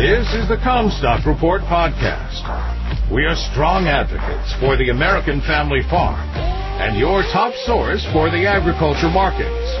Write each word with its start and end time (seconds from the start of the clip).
This 0.00 0.32
is 0.32 0.48
the 0.48 0.56
Commstock 0.56 1.26
Report 1.26 1.60
podcast. 1.68 2.40
We 3.12 3.26
are 3.26 3.36
strong 3.52 3.84
advocates 3.84 4.50
for 4.58 4.78
the 4.78 4.88
American 4.88 5.42
family 5.42 5.82
farm 5.90 6.18
and 6.80 6.98
your 6.98 7.20
top 7.24 7.52
source 7.66 8.02
for 8.10 8.30
the 8.30 8.46
agriculture 8.46 9.10
markets. 9.10 9.76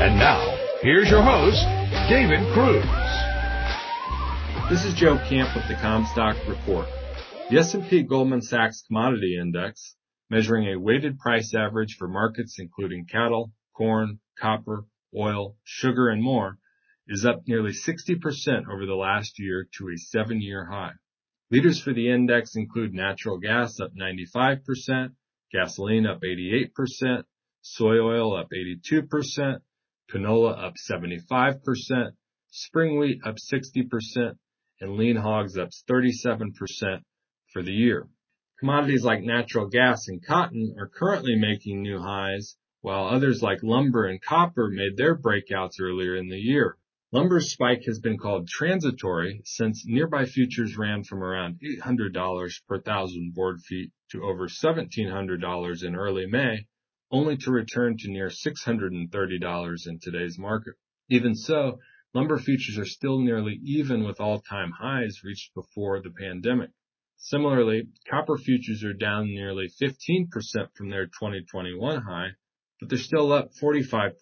And 0.00 0.16
now, 0.16 0.40
here's 0.80 1.10
your 1.10 1.20
host, 1.20 1.60
David 2.08 2.40
Cruz. 2.54 2.82
This 4.72 4.86
is 4.88 4.94
Joe 4.94 5.20
Camp 5.28 5.54
with 5.54 5.68
the 5.68 5.76
Commstock 5.84 6.40
Report. 6.48 6.88
The 7.50 7.58
S&P 7.58 8.04
Goldman 8.04 8.40
Sachs 8.40 8.82
Commodity 8.88 9.36
Index, 9.38 9.96
measuring 10.30 10.72
a 10.72 10.80
weighted 10.80 11.18
price 11.18 11.54
average 11.54 11.96
for 11.98 12.08
markets 12.08 12.56
including 12.58 13.04
cattle, 13.04 13.52
corn, 13.76 14.18
copper, 14.40 14.86
oil, 15.14 15.56
sugar, 15.62 16.08
and 16.08 16.22
more, 16.22 16.56
is 17.08 17.24
up 17.24 17.42
nearly 17.46 17.72
60% 17.72 18.68
over 18.72 18.86
the 18.86 18.94
last 18.94 19.38
year 19.38 19.68
to 19.78 19.88
a 19.88 19.96
seven-year 19.96 20.66
high. 20.66 20.92
Leaders 21.50 21.80
for 21.80 21.92
the 21.92 22.10
index 22.10 22.56
include 22.56 22.94
natural 22.94 23.38
gas 23.38 23.80
up 23.80 23.90
95%, 23.94 25.12
gasoline 25.52 26.06
up 26.06 26.20
88%, 26.22 27.24
soy 27.60 27.98
oil 27.98 28.36
up 28.36 28.48
82%, 28.50 29.60
canola 30.10 30.64
up 30.64 30.74
75%, 30.76 32.12
spring 32.50 32.98
wheat 32.98 33.20
up 33.24 33.36
60%, 33.36 34.36
and 34.80 34.96
lean 34.96 35.16
hogs 35.16 35.58
up 35.58 35.70
37% 35.90 37.02
for 37.52 37.62
the 37.62 37.72
year. 37.72 38.08
Commodities 38.58 39.04
like 39.04 39.22
natural 39.22 39.68
gas 39.68 40.08
and 40.08 40.24
cotton 40.24 40.76
are 40.78 40.88
currently 40.88 41.36
making 41.36 41.82
new 41.82 41.98
highs, 41.98 42.56
while 42.80 43.06
others 43.06 43.42
like 43.42 43.62
lumber 43.62 44.06
and 44.06 44.22
copper 44.22 44.68
made 44.68 44.96
their 44.96 45.16
breakouts 45.16 45.80
earlier 45.80 46.16
in 46.16 46.28
the 46.28 46.38
year. 46.38 46.76
Lumber's 47.14 47.52
spike 47.52 47.82
has 47.84 47.98
been 47.98 48.16
called 48.16 48.48
transitory 48.48 49.42
since 49.44 49.84
nearby 49.84 50.24
futures 50.24 50.78
ran 50.78 51.04
from 51.04 51.22
around 51.22 51.60
$800 51.60 52.66
per 52.66 52.80
thousand 52.80 53.34
board 53.34 53.60
feet 53.60 53.92
to 54.12 54.22
over 54.22 54.48
$1,700 54.48 55.84
in 55.84 55.94
early 55.94 56.24
May, 56.24 56.66
only 57.10 57.36
to 57.36 57.50
return 57.50 57.98
to 57.98 58.10
near 58.10 58.28
$630 58.28 59.86
in 59.86 59.98
today's 59.98 60.38
market. 60.38 60.72
Even 61.10 61.34
so, 61.34 61.80
lumber 62.14 62.38
futures 62.38 62.78
are 62.78 62.86
still 62.86 63.20
nearly 63.20 63.60
even 63.62 64.04
with 64.04 64.18
all-time 64.18 64.70
highs 64.70 65.22
reached 65.22 65.52
before 65.52 66.00
the 66.00 66.14
pandemic. 66.18 66.70
Similarly, 67.18 67.88
copper 68.08 68.38
futures 68.38 68.82
are 68.84 68.94
down 68.94 69.26
nearly 69.26 69.68
15% 69.68 70.30
from 70.74 70.88
their 70.88 71.04
2021 71.04 72.00
high, 72.00 72.28
but 72.80 72.88
they're 72.88 72.98
still 72.98 73.34
up 73.34 73.50
45% 73.62 74.14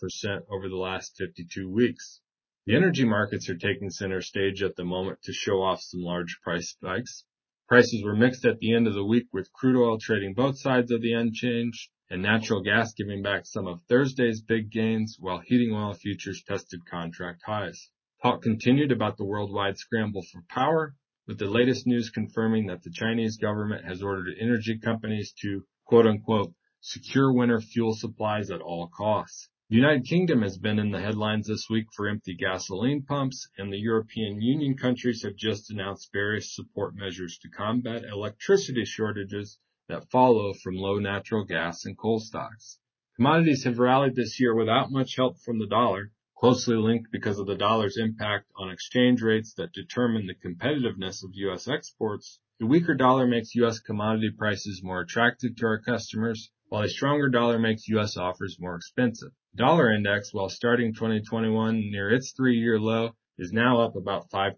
over 0.50 0.69
the 0.69 0.75
last 0.75 1.16
52 1.16 1.70
weeks. 1.70 2.20
The 2.66 2.77
energy 2.77 3.06
markets 3.06 3.48
are 3.48 3.56
taking 3.56 3.89
center 3.89 4.20
stage 4.20 4.62
at 4.62 4.77
the 4.77 4.84
moment 4.84 5.22
to 5.22 5.33
show 5.33 5.62
off 5.62 5.80
some 5.80 6.03
large 6.03 6.41
price 6.42 6.69
spikes. 6.69 7.25
Prices 7.66 8.05
were 8.05 8.14
mixed 8.14 8.44
at 8.44 8.58
the 8.58 8.75
end 8.75 8.86
of 8.86 8.92
the 8.92 9.05
week 9.05 9.33
with 9.33 9.50
crude 9.53 9.83
oil 9.83 9.98
trading 9.98 10.34
both 10.34 10.58
sides 10.58 10.91
of 10.91 11.00
the 11.00 11.14
unchanged 11.14 11.88
and 12.11 12.20
natural 12.20 12.61
gas 12.61 12.92
giving 12.92 13.22
back 13.22 13.47
some 13.47 13.66
of 13.66 13.83
Thursday's 13.84 14.42
big 14.42 14.70
gains 14.70 15.16
while 15.19 15.38
heating 15.38 15.72
oil 15.72 15.94
futures 15.94 16.42
tested 16.42 16.84
contract 16.84 17.42
highs. 17.47 17.88
Talk 18.22 18.42
continued 18.42 18.92
about 18.92 19.16
the 19.16 19.25
worldwide 19.25 19.78
scramble 19.78 20.22
for 20.22 20.42
power, 20.42 20.94
with 21.27 21.38
the 21.38 21.47
latest 21.47 21.86
news 21.86 22.11
confirming 22.11 22.66
that 22.66 22.83
the 22.83 22.91
Chinese 22.91 23.38
government 23.38 23.86
has 23.86 24.03
ordered 24.03 24.36
energy 24.38 24.78
companies 24.78 25.33
to 25.41 25.64
quote 25.86 26.06
unquote 26.06 26.53
secure 26.81 27.33
winter 27.33 27.61
fuel 27.61 27.94
supplies 27.94 28.50
at 28.50 28.61
all 28.61 28.88
costs. 28.88 29.48
The 29.70 29.76
United 29.76 30.04
Kingdom 30.04 30.42
has 30.42 30.58
been 30.58 30.80
in 30.80 30.90
the 30.90 31.00
headlines 31.00 31.46
this 31.46 31.70
week 31.70 31.92
for 31.92 32.08
empty 32.08 32.34
gasoline 32.34 33.04
pumps, 33.04 33.48
and 33.56 33.72
the 33.72 33.78
European 33.78 34.42
Union 34.42 34.76
countries 34.76 35.22
have 35.22 35.36
just 35.36 35.70
announced 35.70 36.12
various 36.12 36.52
support 36.52 36.96
measures 36.96 37.38
to 37.38 37.48
combat 37.48 38.02
electricity 38.02 38.84
shortages 38.84 39.60
that 39.86 40.10
follow 40.10 40.54
from 40.54 40.75
low 40.75 40.98
natural 40.98 41.44
gas 41.44 41.84
and 41.84 41.97
coal 41.97 42.19
stocks. 42.19 42.80
Commodities 43.14 43.62
have 43.62 43.78
rallied 43.78 44.16
this 44.16 44.41
year 44.41 44.56
without 44.56 44.91
much 44.91 45.14
help 45.14 45.38
from 45.38 45.60
the 45.60 45.69
dollar, 45.69 46.10
closely 46.36 46.75
linked 46.75 47.12
because 47.12 47.38
of 47.38 47.47
the 47.47 47.54
dollar's 47.54 47.97
impact 47.97 48.50
on 48.56 48.72
exchange 48.72 49.22
rates 49.22 49.54
that 49.54 49.72
determine 49.72 50.26
the 50.26 50.34
competitiveness 50.34 51.22
of 51.22 51.30
U.S. 51.34 51.69
exports. 51.69 52.41
The 52.59 52.66
weaker 52.66 52.94
dollar 52.94 53.25
makes 53.25 53.54
U.S. 53.54 53.78
commodity 53.78 54.32
prices 54.36 54.82
more 54.82 55.03
attractive 55.03 55.54
to 55.54 55.66
our 55.66 55.78
customers, 55.78 56.50
while 56.70 56.84
a 56.84 56.88
stronger 56.88 57.28
dollar 57.28 57.58
makes 57.58 57.88
U.S. 57.88 58.16
offers 58.16 58.56
more 58.60 58.76
expensive. 58.76 59.32
Dollar 59.56 59.92
index, 59.92 60.32
while 60.32 60.48
starting 60.48 60.94
2021 60.94 61.91
near 61.91 62.10
its 62.12 62.32
three-year 62.36 62.78
low, 62.78 63.10
is 63.38 63.53
now 63.53 63.81
up 63.81 63.97
about 63.97 64.31
5% 64.31 64.54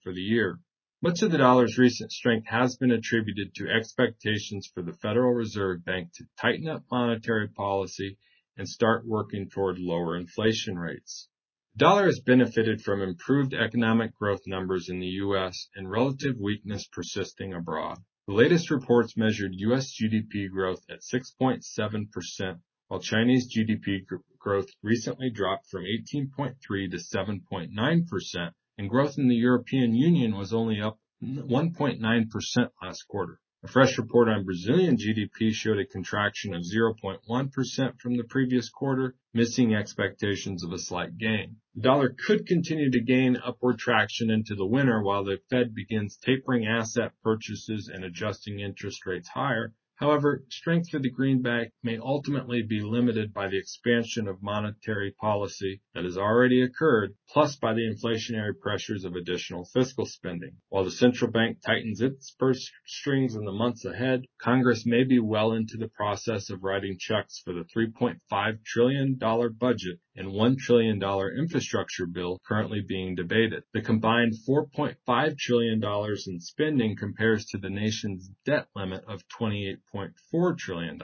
for 0.00 0.12
the 0.12 0.20
year. 0.20 0.60
Much 1.02 1.22
of 1.22 1.32
the 1.32 1.38
dollar's 1.38 1.76
recent 1.76 2.12
strength 2.12 2.46
has 2.46 2.76
been 2.76 2.92
attributed 2.92 3.52
to 3.56 3.68
expectations 3.68 4.70
for 4.72 4.82
the 4.84 4.92
Federal 4.92 5.34
Reserve 5.34 5.84
Bank 5.84 6.12
to 6.12 6.24
tighten 6.40 6.68
up 6.68 6.84
monetary 6.88 7.48
policy 7.48 8.16
and 8.56 8.68
start 8.68 9.04
working 9.04 9.50
toward 9.50 9.80
lower 9.80 10.16
inflation 10.16 10.78
rates. 10.78 11.28
The 11.74 11.80
dollar 11.80 12.04
has 12.06 12.20
benefited 12.20 12.80
from 12.80 13.02
improved 13.02 13.54
economic 13.54 14.14
growth 14.14 14.46
numbers 14.46 14.88
in 14.88 15.00
the 15.00 15.18
U.S. 15.24 15.68
and 15.74 15.90
relative 15.90 16.38
weakness 16.38 16.86
persisting 16.86 17.54
abroad. 17.54 17.98
The 18.28 18.34
latest 18.34 18.72
reports 18.72 19.16
measured 19.16 19.54
U.S. 19.54 19.94
GDP 19.94 20.50
growth 20.50 20.84
at 20.90 21.02
6.7%, 21.02 22.60
while 22.88 22.98
Chinese 22.98 23.48
GDP 23.48 24.04
growth 24.36 24.68
recently 24.82 25.30
dropped 25.30 25.68
from 25.68 25.84
18.3 25.84 26.56
to 26.90 26.96
7.9%, 26.96 28.52
and 28.78 28.90
growth 28.90 29.18
in 29.18 29.28
the 29.28 29.36
European 29.36 29.94
Union 29.94 30.34
was 30.34 30.52
only 30.52 30.80
up 30.80 30.98
1.9% 31.22 32.70
last 32.82 33.02
quarter. 33.06 33.38
A 33.66 33.68
fresh 33.68 33.98
report 33.98 34.28
on 34.28 34.44
Brazilian 34.44 34.96
GDP 34.96 35.52
showed 35.52 35.80
a 35.80 35.84
contraction 35.84 36.54
of 36.54 36.62
0.1% 36.62 37.98
from 38.00 38.16
the 38.16 38.22
previous 38.22 38.68
quarter, 38.68 39.16
missing 39.34 39.74
expectations 39.74 40.62
of 40.62 40.70
a 40.72 40.78
slight 40.78 41.18
gain. 41.18 41.56
The 41.74 41.80
dollar 41.80 42.10
could 42.10 42.46
continue 42.46 42.92
to 42.92 43.00
gain 43.00 43.36
upward 43.36 43.80
traction 43.80 44.30
into 44.30 44.54
the 44.54 44.64
winter 44.64 45.02
while 45.02 45.24
the 45.24 45.40
Fed 45.50 45.74
begins 45.74 46.16
tapering 46.16 46.64
asset 46.64 47.10
purchases 47.24 47.88
and 47.92 48.04
adjusting 48.04 48.60
interest 48.60 49.04
rates 49.04 49.30
higher, 49.30 49.74
However, 49.98 50.44
strength 50.50 50.90
for 50.90 50.98
the 50.98 51.08
greenback 51.08 51.72
may 51.82 51.96
ultimately 51.96 52.60
be 52.60 52.82
limited 52.82 53.32
by 53.32 53.48
the 53.48 53.56
expansion 53.56 54.28
of 54.28 54.42
monetary 54.42 55.12
policy 55.12 55.80
that 55.94 56.04
has 56.04 56.18
already 56.18 56.60
occurred, 56.60 57.14
plus 57.30 57.56
by 57.56 57.72
the 57.72 57.88
inflationary 57.90 58.52
pressures 58.60 59.06
of 59.06 59.16
additional 59.16 59.64
fiscal 59.64 60.04
spending. 60.04 60.58
While 60.68 60.84
the 60.84 60.90
central 60.90 61.30
bank 61.30 61.62
tightens 61.62 62.02
its 62.02 62.30
purse 62.32 62.70
strings 62.84 63.36
in 63.36 63.46
the 63.46 63.52
months 63.52 63.86
ahead, 63.86 64.26
Congress 64.36 64.84
may 64.84 65.02
be 65.02 65.18
well 65.18 65.52
into 65.52 65.78
the 65.78 65.88
process 65.88 66.50
of 66.50 66.62
writing 66.62 66.98
checks 66.98 67.38
for 67.38 67.54
the 67.54 67.64
$3.5 67.64 68.64
trillion 68.64 69.14
budget 69.14 69.98
and 70.16 70.28
$1 70.28 70.58
trillion 70.58 71.02
infrastructure 71.38 72.06
bill 72.06 72.40
currently 72.46 72.80
being 72.80 73.14
debated. 73.14 73.62
The 73.72 73.82
combined 73.82 74.34
$4.5 74.48 75.38
trillion 75.38 75.82
in 76.26 76.40
spending 76.40 76.96
compares 76.96 77.44
to 77.46 77.58
the 77.58 77.70
nation's 77.70 78.30
debt 78.44 78.68
limit 78.74 79.04
of 79.06 79.22
$28.4 79.28 80.58
trillion. 80.58 81.00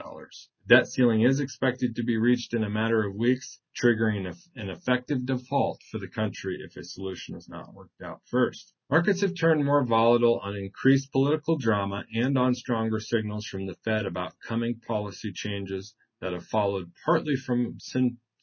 Debt 0.67 0.87
ceiling 0.87 1.21
is 1.21 1.39
expected 1.39 1.95
to 1.95 2.03
be 2.03 2.17
reached 2.17 2.53
in 2.53 2.63
a 2.63 2.69
matter 2.69 3.05
of 3.05 3.15
weeks, 3.15 3.59
triggering 3.77 4.33
an 4.55 4.69
effective 4.69 5.25
default 5.25 5.81
for 5.91 5.99
the 5.99 6.07
country 6.07 6.57
if 6.65 6.77
a 6.77 6.83
solution 6.83 7.35
is 7.35 7.49
not 7.49 7.73
worked 7.73 8.01
out 8.01 8.21
first. 8.25 8.73
Markets 8.89 9.21
have 9.21 9.35
turned 9.35 9.65
more 9.65 9.83
volatile 9.83 10.39
on 10.41 10.55
increased 10.55 11.11
political 11.11 11.57
drama 11.57 12.05
and 12.13 12.37
on 12.37 12.53
stronger 12.53 12.99
signals 12.99 13.45
from 13.45 13.65
the 13.65 13.75
Fed 13.83 14.05
about 14.05 14.39
coming 14.39 14.79
policy 14.87 15.31
changes 15.33 15.95
that 16.21 16.31
have 16.31 16.45
followed 16.45 16.89
partly 17.03 17.35
from 17.35 17.77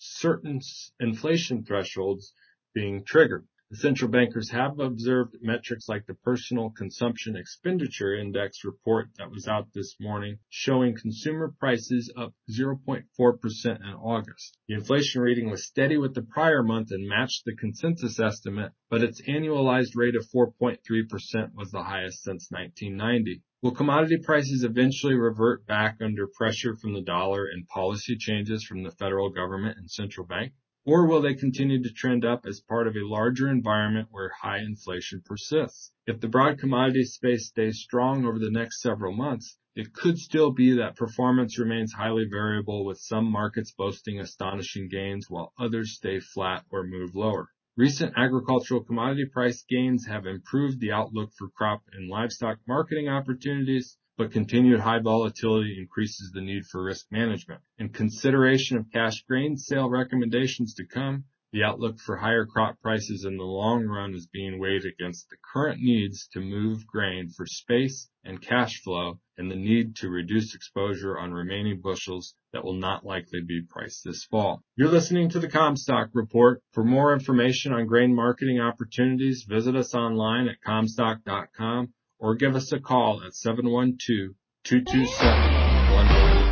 certain 0.00 0.60
inflation 0.98 1.62
thresholds 1.62 2.34
being 2.74 3.04
triggered. 3.04 3.46
The 3.70 3.76
central 3.76 4.10
bankers 4.10 4.50
have 4.50 4.80
observed 4.80 5.36
metrics 5.42 5.88
like 5.88 6.06
the 6.06 6.14
Personal 6.14 6.70
Consumption 6.70 7.36
Expenditure 7.36 8.16
Index 8.16 8.64
report 8.64 9.10
that 9.16 9.30
was 9.30 9.46
out 9.46 9.72
this 9.72 9.94
morning, 10.00 10.40
showing 10.48 10.96
consumer 10.96 11.54
prices 11.56 12.12
up 12.16 12.34
0.4% 12.50 13.76
in 13.76 13.94
August. 13.94 14.58
The 14.66 14.74
inflation 14.74 15.22
reading 15.22 15.50
was 15.50 15.66
steady 15.66 15.98
with 15.98 16.14
the 16.14 16.22
prior 16.22 16.64
month 16.64 16.90
and 16.90 17.06
matched 17.06 17.44
the 17.44 17.54
consensus 17.54 18.18
estimate, 18.18 18.72
but 18.88 19.04
its 19.04 19.20
annualized 19.20 19.94
rate 19.94 20.16
of 20.16 20.26
4.3% 20.34 21.54
was 21.54 21.70
the 21.70 21.84
highest 21.84 22.24
since 22.24 22.50
1990. 22.50 23.42
Will 23.62 23.72
commodity 23.72 24.16
prices 24.16 24.64
eventually 24.64 25.14
revert 25.14 25.66
back 25.66 26.00
under 26.00 26.26
pressure 26.26 26.78
from 26.78 26.94
the 26.94 27.02
dollar 27.02 27.44
and 27.44 27.66
policy 27.66 28.16
changes 28.16 28.64
from 28.64 28.82
the 28.82 28.90
federal 28.90 29.28
government 29.28 29.76
and 29.76 29.90
central 29.90 30.26
bank? 30.26 30.54
Or 30.86 31.06
will 31.06 31.20
they 31.20 31.34
continue 31.34 31.82
to 31.82 31.92
trend 31.92 32.24
up 32.24 32.46
as 32.46 32.62
part 32.62 32.86
of 32.86 32.96
a 32.96 33.06
larger 33.06 33.50
environment 33.50 34.08
where 34.10 34.30
high 34.30 34.60
inflation 34.60 35.20
persists? 35.22 35.92
If 36.06 36.20
the 36.20 36.28
broad 36.28 36.58
commodity 36.58 37.04
space 37.04 37.48
stays 37.48 37.80
strong 37.80 38.24
over 38.24 38.38
the 38.38 38.50
next 38.50 38.80
several 38.80 39.12
months, 39.12 39.58
it 39.76 39.92
could 39.92 40.16
still 40.18 40.52
be 40.52 40.72
that 40.76 40.96
performance 40.96 41.58
remains 41.58 41.92
highly 41.92 42.24
variable 42.24 42.86
with 42.86 42.96
some 42.98 43.30
markets 43.30 43.72
boasting 43.72 44.20
astonishing 44.20 44.88
gains 44.88 45.28
while 45.28 45.52
others 45.58 45.96
stay 45.96 46.18
flat 46.18 46.64
or 46.70 46.86
move 46.86 47.14
lower. 47.14 47.50
Recent 47.76 48.14
agricultural 48.16 48.82
commodity 48.82 49.26
price 49.26 49.62
gains 49.62 50.04
have 50.06 50.26
improved 50.26 50.80
the 50.80 50.90
outlook 50.90 51.32
for 51.38 51.48
crop 51.48 51.82
and 51.92 52.10
livestock 52.10 52.58
marketing 52.66 53.08
opportunities, 53.08 53.96
but 54.18 54.32
continued 54.32 54.80
high 54.80 54.98
volatility 54.98 55.78
increases 55.78 56.32
the 56.32 56.40
need 56.40 56.66
for 56.66 56.82
risk 56.82 57.06
management. 57.12 57.62
In 57.78 57.88
consideration 57.88 58.76
of 58.76 58.90
cash 58.90 59.22
grain 59.22 59.56
sale 59.56 59.88
recommendations 59.88 60.74
to 60.74 60.84
come, 60.84 61.24
the 61.52 61.64
outlook 61.64 61.98
for 61.98 62.16
higher 62.16 62.46
crop 62.46 62.80
prices 62.80 63.24
in 63.24 63.36
the 63.36 63.44
long 63.44 63.84
run 63.84 64.14
is 64.14 64.26
being 64.26 64.58
weighed 64.58 64.84
against 64.84 65.28
the 65.30 65.36
current 65.52 65.80
needs 65.80 66.28
to 66.28 66.40
move 66.40 66.86
grain 66.86 67.28
for 67.28 67.46
space 67.46 68.08
and 68.24 68.40
cash 68.40 68.80
flow 68.82 69.18
and 69.36 69.50
the 69.50 69.56
need 69.56 69.96
to 69.96 70.08
reduce 70.08 70.54
exposure 70.54 71.18
on 71.18 71.32
remaining 71.32 71.80
bushels 71.80 72.34
that 72.52 72.64
will 72.64 72.74
not 72.74 73.04
likely 73.04 73.40
be 73.40 73.62
priced 73.68 74.04
this 74.04 74.24
fall. 74.24 74.62
You're 74.76 74.88
listening 74.88 75.30
to 75.30 75.40
the 75.40 75.48
Commstock 75.48 76.10
Report. 76.12 76.62
For 76.72 76.84
more 76.84 77.12
information 77.12 77.72
on 77.72 77.86
grain 77.86 78.14
marketing 78.14 78.60
opportunities, 78.60 79.46
visit 79.48 79.74
us 79.74 79.94
online 79.94 80.48
at 80.48 80.60
commstock.com 80.66 81.92
or 82.18 82.34
give 82.34 82.54
us 82.54 82.72
a 82.72 82.80
call 82.80 83.22
at 83.24 83.34
712 83.34 84.34
227 84.64 85.59